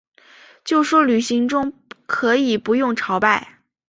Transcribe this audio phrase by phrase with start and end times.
[0.65, 1.73] 就说旅行中
[2.07, 3.59] 可以不用朝拜